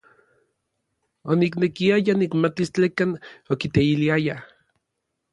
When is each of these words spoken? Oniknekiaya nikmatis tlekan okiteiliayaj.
Oniknekiaya 1.33 2.15
nikmatis 2.21 2.71
tlekan 2.77 3.11
okiteiliayaj. 3.57 4.27